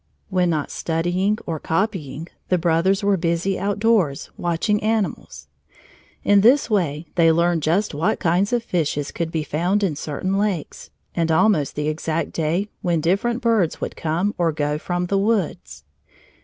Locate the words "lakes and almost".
10.39-11.75